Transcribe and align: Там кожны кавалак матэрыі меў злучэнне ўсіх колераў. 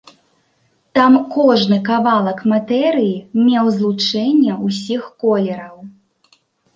Там 0.99 1.17
кожны 1.33 1.77
кавалак 1.89 2.39
матэрыі 2.53 3.15
меў 3.49 3.69
злучэнне 3.75 4.57
ўсіх 4.65 5.03
колераў. 5.25 5.77